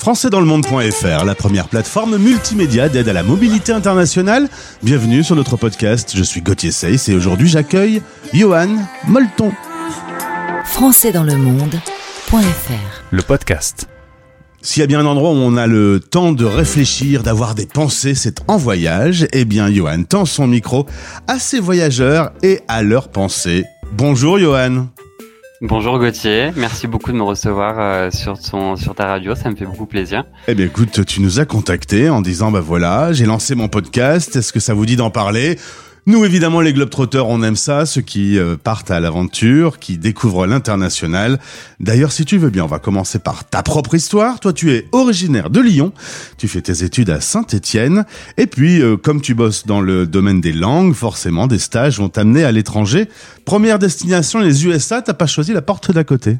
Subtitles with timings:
[0.00, 4.48] Françaisdanslemonde.fr, la première plateforme multimédia d'aide à la mobilité internationale.
[4.82, 6.12] Bienvenue sur notre podcast.
[6.16, 8.00] Je suis Gauthier Seyss et aujourd'hui j'accueille
[8.32, 8.76] Johan
[9.06, 9.52] Molton.
[10.64, 13.88] Françaisdanslemonde.fr Le podcast.
[14.62, 17.66] S'il y a bien un endroit où on a le temps de réfléchir, d'avoir des
[17.66, 19.26] pensées, c'est en voyage.
[19.34, 20.86] Eh bien, Johan tend son micro
[21.28, 23.66] à ses voyageurs et à leurs pensées.
[23.92, 24.86] Bonjour Johan.
[25.62, 29.56] Bonjour Gauthier, merci beaucoup de me recevoir euh, sur, ton, sur ta radio, ça me
[29.56, 30.24] fait beaucoup plaisir.
[30.48, 34.36] Eh bien écoute, tu nous as contacté en disant bah voilà, j'ai lancé mon podcast,
[34.36, 35.58] est-ce que ça vous dit d'en parler?
[36.06, 40.46] Nous, évidemment, les Globetrotters, on aime ça, ceux qui euh, partent à l'aventure, qui découvrent
[40.46, 41.38] l'international.
[41.78, 44.40] D'ailleurs, si tu veux bien, on va commencer par ta propre histoire.
[44.40, 45.92] Toi, tu es originaire de Lyon,
[46.38, 48.06] tu fais tes études à Saint-Étienne,
[48.38, 52.08] et puis, euh, comme tu bosses dans le domaine des langues, forcément, des stages vont
[52.08, 53.08] t'amener à l'étranger.
[53.44, 56.38] Première destination, les USA, t'as pas choisi la porte d'à côté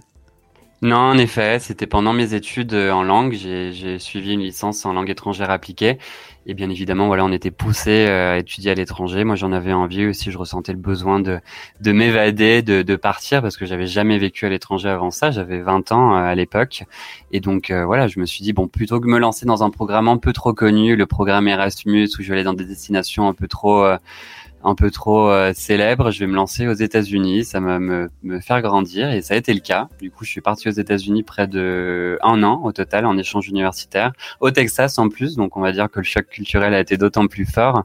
[0.82, 3.34] non, en effet, c'était pendant mes études euh, en langue.
[3.34, 5.98] J'ai suivi une licence en langue étrangère appliquée.
[6.46, 9.24] Et bien évidemment, voilà, on était poussé euh, à étudier à l'étranger.
[9.24, 10.30] Moi, j'en avais envie aussi.
[10.30, 11.38] Je ressentais le besoin de,
[11.80, 15.30] de m'évader, de, de partir, parce que j'avais jamais vécu à l'étranger avant ça.
[15.30, 16.84] J'avais 20 ans euh, à l'époque.
[17.32, 20.08] Et donc, voilà, je me suis dit, bon, plutôt que me lancer dans un programme
[20.08, 23.34] un peu trop connu, le programme Erasmus, où je vais aller dans des destinations un
[23.34, 23.86] peu trop
[24.62, 28.40] un peu trop euh, célèbre, je vais me lancer aux États-Unis, ça va me, me,
[28.40, 29.88] faire grandir et ça a été le cas.
[30.00, 33.48] Du coup, je suis parti aux États-Unis près de un an au total en échange
[33.48, 36.96] universitaire, au Texas en plus, donc on va dire que le choc culturel a été
[36.96, 37.82] d'autant plus fort.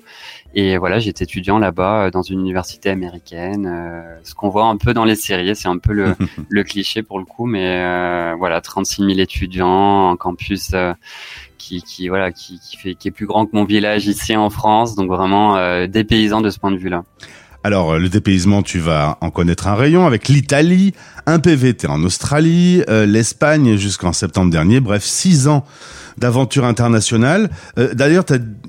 [0.54, 4.78] Et voilà, j'étais étudiant là-bas euh, dans une université américaine, euh, ce qu'on voit un
[4.78, 6.16] peu dans les séries, c'est un peu le,
[6.50, 10.74] le, cliché pour le coup, mais voilà, 36 000 étudiants, en campus
[11.66, 14.96] qui, voilà qui, qui, fait qui est plus grand que mon village ici en France
[14.96, 17.04] donc vraiment euh, dépaysant de ce point de vue là
[17.66, 20.94] alors, euh, le dépaysement, tu vas en connaître un rayon avec l'Italie,
[21.26, 24.80] un PVT en Australie, euh, l'Espagne jusqu'en septembre dernier.
[24.80, 25.66] Bref, six ans
[26.20, 27.50] d'aventure internationale.
[27.80, 28.24] Euh, D'ailleurs,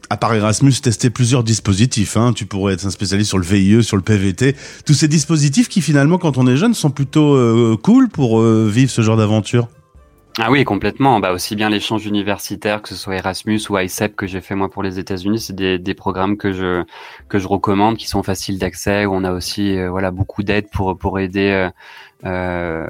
[0.08, 2.16] à part Erasmus, testé plusieurs dispositifs.
[2.16, 2.32] Hein.
[2.34, 4.56] Tu pourrais être un spécialiste sur le VIE, sur le PVT.
[4.86, 8.90] Tous ces dispositifs qui, finalement, quand on est jeune, sont plutôt euh, cool pour vivre
[8.90, 9.68] ce genre d'aventure.
[10.38, 11.18] Ah oui, complètement.
[11.18, 14.68] Bah aussi bien l'échange universitaire, que ce soit Erasmus ou ICEP que j'ai fait moi
[14.70, 16.84] pour les États-Unis, c'est des, des, programmes que je
[17.30, 20.68] que je recommande, qui sont faciles d'accès, où on a aussi euh, voilà beaucoup d'aide
[20.70, 21.70] pour pour aider
[22.24, 22.86] euh,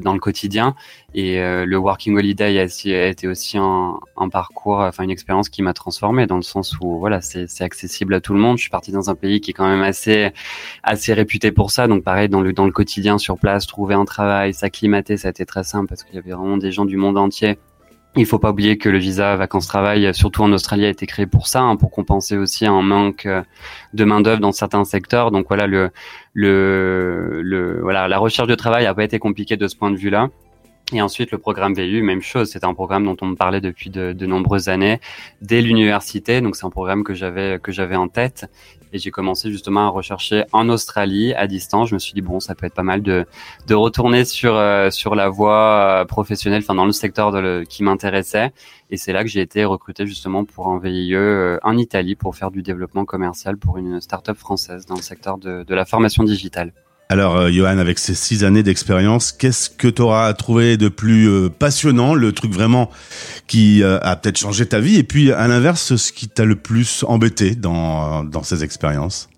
[0.00, 0.74] dans le quotidien.
[1.14, 5.62] Et euh, le Working Holiday a, été aussi un, un, parcours, enfin une expérience qui
[5.62, 8.56] m'a transformé dans le sens où voilà, c'est accessible à tout le monde.
[8.56, 10.30] Je suis parti dans un pays qui est quand même assez
[10.84, 11.88] assez réputé pour ça.
[11.88, 15.30] Donc pareil dans le dans le quotidien sur place, trouver un travail, s'acclimater, ça a
[15.30, 17.58] été très simple parce qu'il y avait vraiment des gens du monde entier
[18.16, 21.46] il faut pas oublier que le visa vacances-travail, surtout en Australie, a été créé pour
[21.46, 23.42] ça, hein, pour compenser aussi un manque euh,
[23.94, 25.30] de main d'œuvre dans certains secteurs.
[25.30, 25.90] Donc voilà, le,
[26.32, 29.96] le, le, voilà, la recherche de travail a pas été compliquée de ce point de
[29.96, 30.28] vue-là.
[30.94, 32.50] Et ensuite, le programme VU, même chose.
[32.50, 35.00] C'était un programme dont on me parlait depuis de, de nombreuses années,
[35.42, 36.40] dès l'université.
[36.40, 38.46] Donc, c'est un programme que j'avais que j'avais en tête.
[38.94, 41.90] Et j'ai commencé justement à rechercher en Australie à distance.
[41.90, 43.26] Je me suis dit bon, ça peut être pas mal de
[43.66, 47.64] de retourner sur euh, sur la voie euh, professionnelle, enfin dans le secteur de le,
[47.64, 48.52] qui m'intéressait.
[48.90, 52.34] Et c'est là que j'ai été recruté justement pour un VIE euh, en Italie pour
[52.34, 56.24] faire du développement commercial pour une start-up française dans le secteur de, de la formation
[56.24, 56.72] digitale.
[57.10, 61.26] Alors, euh, Johan, avec ces six années d'expérience, qu'est-ce que tu auras trouvé de plus
[61.26, 62.90] euh, passionnant, le truc vraiment
[63.46, 66.56] qui euh, a peut-être changé ta vie, et puis à l'inverse, ce qui t'a le
[66.56, 69.30] plus embêté dans, dans ces expériences?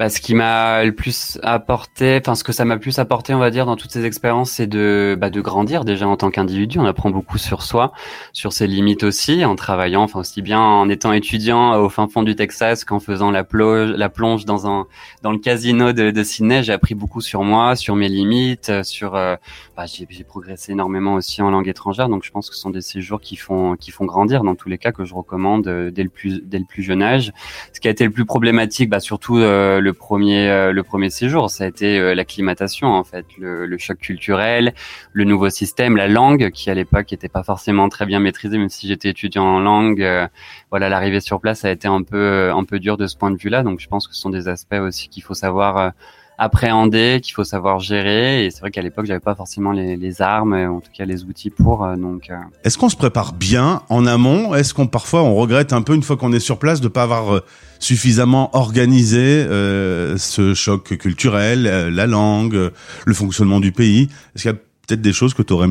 [0.00, 3.38] Bah, ce qui m'a le plus apporté, enfin ce que ça m'a plus apporté, on
[3.38, 6.78] va dire, dans toutes ces expériences, c'est de bah, de grandir déjà en tant qu'individu.
[6.78, 7.92] On apprend beaucoup sur soi,
[8.32, 12.22] sur ses limites aussi, en travaillant, enfin aussi bien en étant étudiant au fin fond
[12.22, 14.86] du Texas qu'en faisant la plonge, la plonge dans un
[15.20, 16.62] dans le casino de, de Sydney.
[16.62, 19.36] J'ai appris beaucoup sur moi, sur mes limites, sur euh,
[19.76, 22.08] bah, j'ai progressé énormément aussi en langue étrangère.
[22.08, 24.70] Donc je pense que ce sont des séjours qui font qui font grandir dans tous
[24.70, 27.34] les cas que je recommande euh, dès le plus dès le plus jeune âge.
[27.74, 30.82] Ce qui a été le plus problématique, bah, surtout euh, le le premier euh, le
[30.84, 34.72] premier séjour, ça a été euh, l'acclimatation en fait, le, le, choc culturel,
[35.12, 38.68] le nouveau système, la langue qui à l'époque n'était pas forcément très bien maîtrisée, même
[38.68, 40.00] si j'étais étudiant en langue.
[40.02, 40.28] Euh,
[40.70, 43.36] voilà, l'arrivée sur place a été un peu un peu dur de ce point de
[43.36, 43.64] vue-là.
[43.64, 45.92] Donc je pense que ce sont des aspects aussi qu'il faut savoir
[46.40, 48.46] appréhender, qu'il faut savoir gérer.
[48.46, 51.22] Et c'est vrai qu'à l'époque, j'avais pas forcément les, les, armes, en tout cas les
[51.24, 51.86] outils pour.
[51.96, 52.30] donc.
[52.64, 54.54] Est-ce qu'on se prépare bien en amont?
[54.54, 57.02] Est-ce qu'on parfois on regrette un peu une fois qu'on est sur place de pas
[57.04, 57.42] avoir
[57.80, 62.70] suffisamment organisé euh, ce choc culturel, euh, la langue,
[63.04, 64.08] le fonctionnement du pays?
[64.34, 65.68] Est-ce qu'il y a peut-être des choses que tu aurais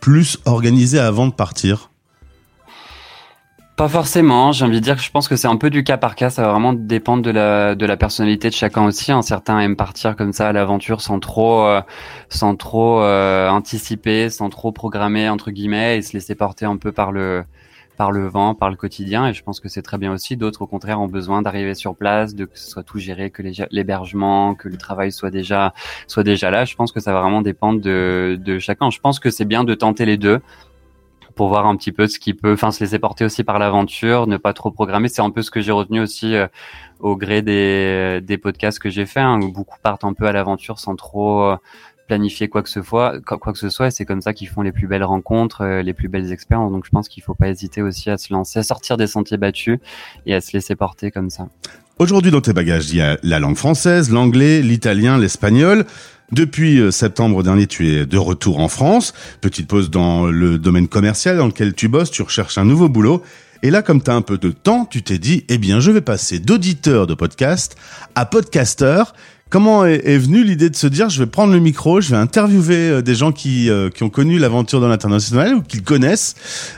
[0.00, 1.90] plus organisées avant de partir?
[3.78, 4.50] Pas forcément.
[4.50, 6.30] J'ai envie de dire que je pense que c'est un peu du cas par cas.
[6.30, 9.12] Ça va vraiment dépendre de la de la personnalité de chacun aussi.
[9.12, 9.22] Hein.
[9.22, 11.80] Certains aiment partir comme ça à l'aventure sans trop euh,
[12.28, 16.90] sans trop euh, anticiper, sans trop programmer entre guillemets et se laisser porter un peu
[16.90, 17.44] par le
[17.96, 19.28] par le vent, par le quotidien.
[19.28, 20.36] Et je pense que c'est très bien aussi.
[20.36, 23.42] D'autres, au contraire, ont besoin d'arriver sur place, de que ce soit tout géré, que
[23.70, 25.72] l'hébergement, que le travail soit déjà
[26.08, 26.64] soit déjà là.
[26.64, 28.90] Je pense que ça va vraiment dépendre de de chacun.
[28.90, 30.40] Je pense que c'est bien de tenter les deux
[31.38, 34.26] pour voir un petit peu ce qui peut, enfin se laisser porter aussi par l'aventure,
[34.26, 35.08] ne pas trop programmer.
[35.08, 36.48] C'est un peu ce que j'ai retenu aussi euh,
[36.98, 40.32] au gré des, des podcasts que j'ai fait, hein, où beaucoup partent un peu à
[40.32, 41.56] l'aventure sans trop euh,
[42.08, 43.86] planifier quoi que ce soit, quoi, que ce soit.
[43.86, 46.72] Et c'est comme ça qu'ils font les plus belles rencontres, euh, les plus belles expériences.
[46.72, 49.36] Donc je pense qu'il faut pas hésiter aussi à se lancer, à sortir des sentiers
[49.36, 49.78] battus
[50.26, 51.46] et à se laisser porter comme ça.
[52.00, 55.86] Aujourd'hui, dans tes bagages, il y a la langue française, l'anglais, l'italien, l'espagnol.
[56.30, 59.14] Depuis euh, septembre dernier, tu es de retour en France.
[59.40, 63.22] Petite pause dans le domaine commercial dans lequel tu bosses, tu recherches un nouveau boulot.
[63.62, 65.90] Et là, comme tu as un peu de temps, tu t'es dit, eh bien, je
[65.90, 67.76] vais passer d'auditeur de podcast
[68.14, 69.14] à podcasteur.
[69.50, 72.90] Comment est, venue l'idée de se dire, je vais prendre le micro, je vais interviewer
[72.90, 76.34] euh, des gens qui, euh, qui ont connu l'aventure dans l'international ou qui le connaissent,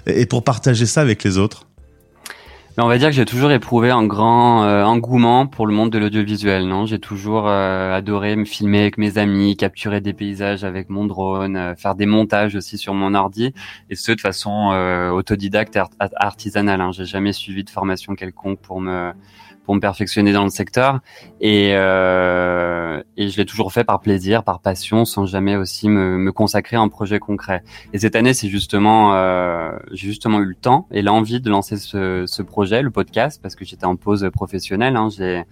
[0.06, 1.66] et pour partager ça avec les autres?
[2.78, 5.98] On va dire que j'ai toujours éprouvé un grand euh, engouement pour le monde de
[5.98, 6.66] l'audiovisuel.
[6.66, 11.04] Non, j'ai toujours euh, adoré me filmer avec mes amis, capturer des paysages avec mon
[11.04, 13.52] drone, euh, faire des montages aussi sur mon ordi,
[13.90, 14.50] et ce de façon
[15.12, 16.80] autodidacte, art artisanale.
[16.80, 16.92] Hein.
[16.92, 19.12] J'ai jamais suivi de formation quelconque pour me
[19.64, 21.00] pour me perfectionner dans le secteur.
[21.40, 26.18] Et, euh, et je l'ai toujours fait par plaisir, par passion, sans jamais aussi me,
[26.18, 27.62] me consacrer à un projet concret.
[27.92, 31.76] Et cette année, c'est justement, euh, j'ai justement eu le temps et l'envie de lancer
[31.76, 34.96] ce, ce projet, le podcast, parce que j'étais en pause professionnelle.
[34.96, 35.08] Hein.
[35.10, 35.44] J'ai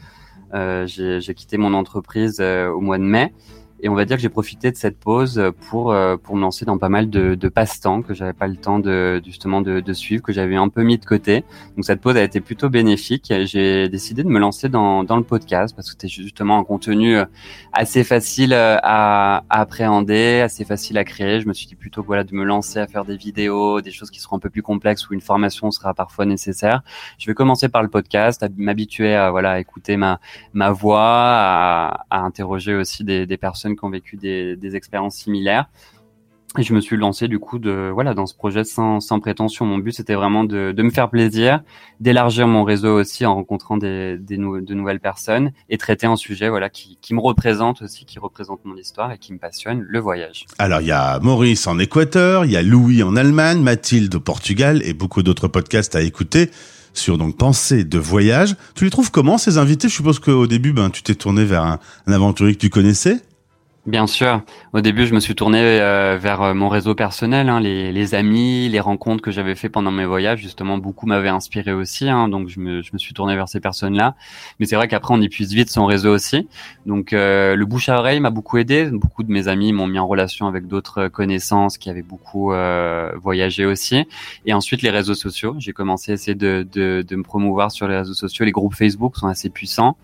[0.54, 3.32] euh, quitté mon entreprise euh, au mois de mai
[3.80, 6.64] et on va dire que j'ai profité de cette pause pour euh, pour me lancer
[6.64, 9.92] dans pas mal de, de passe-temps que j'avais pas le temps de justement de, de
[9.92, 11.44] suivre, que j'avais un peu mis de côté.
[11.76, 13.32] Donc cette pause a été plutôt bénéfique.
[13.44, 17.18] J'ai décidé de me lancer dans dans le podcast parce que c'était justement un contenu
[17.18, 17.24] euh,
[17.72, 21.40] assez facile euh, à, à, appréhender, assez facile à créer.
[21.40, 24.10] Je me suis dit plutôt voilà de me lancer à faire des vidéos, des choses
[24.10, 26.82] qui seront un peu plus complexes où une formation sera parfois nécessaire.
[27.18, 30.18] Je vais commencer par le podcast, m'habituer à voilà à écouter ma
[30.52, 35.68] ma voix, à, à interroger aussi des, des personnes qui ont vécu des, expériences similaires.
[36.56, 37.58] Et je me suis lancé du coup
[37.92, 39.66] voilà dans ce projet sans, prétention.
[39.66, 41.60] Mon but c'était vraiment de, me faire plaisir,
[42.00, 46.70] d'élargir mon réseau aussi en rencontrant des, de nouvelles personnes et traiter un sujet voilà
[46.70, 50.46] qui, me représente aussi, qui représente mon histoire et qui me passionne, le voyage.
[50.58, 54.20] Alors il y a Maurice en Équateur, il y a Louis en Allemagne, Mathilde au
[54.20, 56.50] Portugal et beaucoup d'autres podcasts à écouter
[56.94, 58.56] sur donc pensée de voyage.
[58.74, 59.88] Tu les trouves comment ces invités?
[59.88, 63.22] Je suppose qu'au début ben tu t'es tourné vers un aventurier que tu connaissais?
[63.88, 64.42] Bien sûr.
[64.74, 68.14] Au début, je me suis tourné euh, vers euh, mon réseau personnel, hein, les, les,
[68.14, 70.40] amis, les rencontres que j'avais fait pendant mes voyages.
[70.40, 73.60] Justement, beaucoup m'avaient inspiré aussi, hein, donc je me, je me, suis tourné vers ces
[73.60, 74.14] personnes-là.
[74.60, 76.46] Mais c'est vrai qu'après, on épuise vite son réseau aussi.
[76.84, 78.90] Donc, euh, le bouche à oreille m'a beaucoup aidé.
[78.92, 82.52] Beaucoup de mes amis m'ont mis en relation avec d'autres connaissances qui avaient beaucoup
[83.22, 84.04] voyagé aussi.
[84.44, 85.56] Et ensuite, les réseaux sociaux.
[85.60, 88.44] J'ai commencé à essayer de, de, de me promouvoir sur les réseaux sociaux.
[88.44, 89.96] Les groupes Facebook sont assez puissants.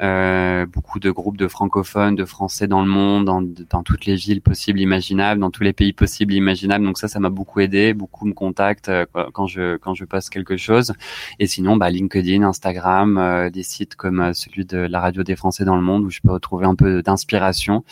[0.00, 4.16] Euh, beaucoup de groupes de francophones, de français dans le monde, dans, dans, toutes les
[4.16, 6.84] villes possibles, imaginables, dans tous les pays possibles, imaginables.
[6.84, 7.92] Donc ça, ça m'a beaucoup aidé.
[7.92, 10.94] Beaucoup me contactent euh, quand je quand je poste quelque chose.
[11.38, 15.64] Et sinon, bah, LinkedIn, Instagram, euh, des sites comme celui de la radio des Français
[15.64, 17.84] dans le monde où je peux retrouver un peu d'inspiration.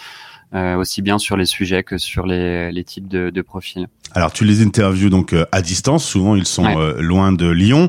[0.52, 3.86] Euh, aussi bien sur les sujets que sur les, les types de, de, profils.
[4.16, 7.88] Alors tu les interviews donc euh, à distance, souvent ils sont euh, loin de Lyon.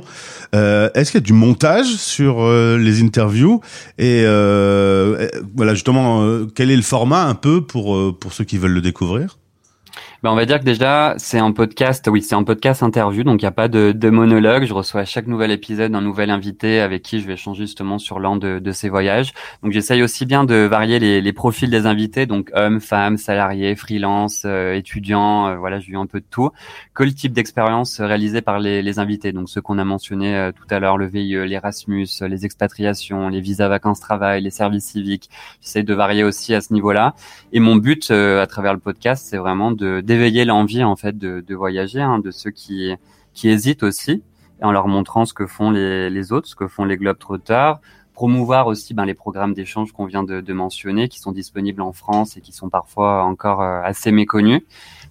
[0.54, 2.48] Est-ce qu'il y a du montage sur
[2.78, 3.62] les interviews?
[3.98, 4.24] Et
[5.56, 9.40] voilà justement quel est le format un peu pour pour ceux qui veulent le découvrir?
[10.24, 13.42] Ben, on va dire que déjà, c'est un podcast, oui, c'est un podcast interview, donc
[13.42, 14.66] il n'y a pas de, de, monologue.
[14.66, 17.98] Je reçois à chaque nouvel épisode un nouvel invité avec qui je vais échanger justement
[17.98, 19.34] sur l'un de, de ces voyages.
[19.64, 23.76] Donc j'essaye aussi bien de varier les, les, profils des invités, donc hommes, femmes, salariés,
[23.76, 26.52] freelance, euh, étudiants, euh, voilà, je eu un peu de tout,
[26.94, 29.32] que le type d'expérience réalisée par les, les, invités.
[29.32, 33.42] Donc ceux qu'on a mentionnés euh, tout à l'heure, le VIE, l'Erasmus, les expatriations, les
[33.42, 35.32] visas vacances-travail, les services civiques.
[35.62, 37.16] J'essaye de varier aussi à ce niveau-là.
[37.54, 41.40] Et mon but à travers le podcast, c'est vraiment de d'éveiller l'envie en fait de,
[41.40, 42.94] de voyager, hein, de ceux qui
[43.34, 44.24] qui hésitent aussi,
[44.62, 47.80] en leur montrant ce que font les, les autres, ce que font les globetrotters,
[48.14, 51.94] promouvoir aussi ben, les programmes d'échange qu'on vient de, de, mentionner, qui sont disponibles en
[51.94, 54.64] France et qui sont parfois encore euh, assez méconnus.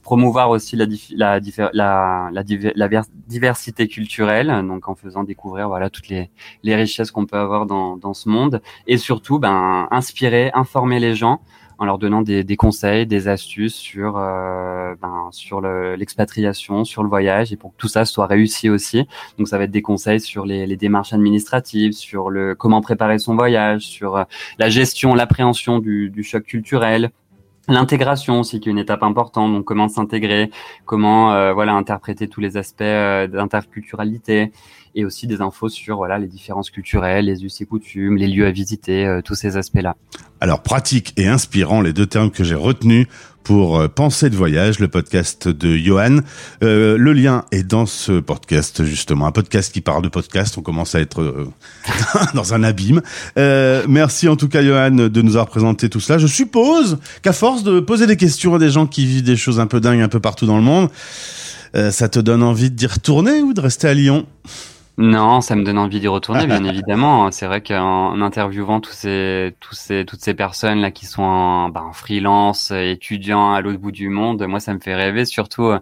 [0.02, 1.40] Promouvoir aussi la, la,
[1.72, 6.30] la, la, diversité culturelle, donc en faisant découvrir voilà toutes les,
[6.62, 11.14] les richesses qu'on peut avoir dans, dans ce monde, et surtout ben, inspirer, informer les
[11.14, 11.40] gens
[11.80, 17.08] en leur donnant des, des conseils, des astuces sur euh, ben, sur l'expatriation, sur le
[17.08, 19.08] voyage, et pour que tout ça soit réussi aussi.
[19.38, 23.18] Donc ça va être des conseils sur les, les démarches administratives, sur le comment préparer
[23.18, 24.24] son voyage, sur euh,
[24.58, 27.10] la gestion, l'appréhension du, du choc culturel,
[27.68, 30.50] L'intégration aussi qui est une étape importante, donc comment s'intégrer,
[30.86, 34.50] comment euh, voilà interpréter tous les aspects euh, d'interculturalité
[34.94, 38.46] et aussi des infos sur voilà les différences culturelles, les us et coutumes, les lieux
[38.46, 39.96] à visiter, euh, tous ces aspects-là.
[40.40, 43.06] Alors pratique et inspirant, les deux termes que j'ai retenus
[43.44, 46.18] pour euh, Penser de voyage, le podcast de Johan.
[46.62, 50.56] Euh, le lien est dans ce podcast justement, un podcast qui parle de podcast.
[50.58, 51.48] On commence à être
[52.34, 53.02] dans un abîme.
[53.36, 56.18] Merci en tout cas Johan de nous avoir présenté tout cela.
[56.18, 59.60] Je suppose qu'à force de poser des questions à des gens qui vivent des choses
[59.60, 60.90] un peu dingues un peu partout dans le monde,
[61.74, 64.26] ça te donne envie d'y retourner ou de rester à Lyon?
[65.00, 67.30] Non, ça me donne envie d'y retourner, bien évidemment.
[67.30, 71.70] C'est vrai qu'en interviewant tous ces, tous ces, toutes ces personnes là qui sont en,
[71.70, 75.78] ben, freelance, étudiants à l'autre bout du monde, moi ça me fait rêver, surtout euh,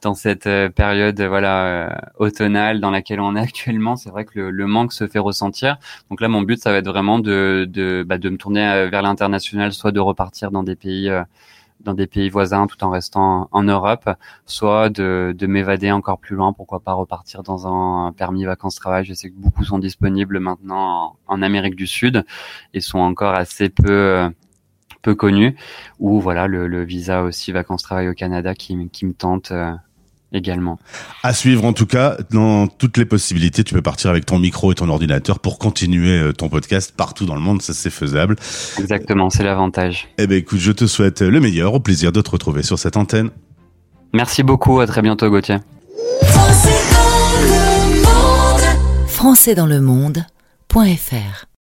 [0.00, 1.90] dans cette euh, période voilà euh,
[2.20, 3.96] automnale dans laquelle on est actuellement.
[3.96, 5.78] C'est vrai que le, le, manque se fait ressentir.
[6.08, 9.02] Donc là, mon but, ça va être vraiment de, de, bah, de me tourner vers
[9.02, 11.10] l'international, soit de repartir dans des pays
[11.84, 14.08] dans des pays voisins tout en restant en Europe,
[14.46, 19.04] soit de, de m'évader encore plus loin, pourquoi pas repartir dans un permis vacances-travail.
[19.04, 22.24] Je sais que beaucoup sont disponibles maintenant en, Amérique du Sud
[22.72, 24.30] et sont encore assez peu
[25.02, 25.56] peu connus.
[25.98, 29.72] Ou voilà le, le visa aussi vacances-travail au Canada qui, qui me tente euh,
[30.32, 30.78] également.
[31.22, 34.72] À suivre en tout cas, dans toutes les possibilités, tu peux partir avec ton micro
[34.72, 38.36] et ton ordinateur pour continuer euh, ton podcast partout dans le monde, ça c'est faisable.
[38.78, 40.08] Exactement, c'est l'avantage.
[40.18, 42.96] Eh ben écoute, je te souhaite le meilleur, au plaisir de te retrouver sur cette
[42.96, 43.30] antenne.
[44.12, 45.58] Merci beaucoup, à très bientôt Gauthier.
[49.06, 51.51] Français dans le monde.fr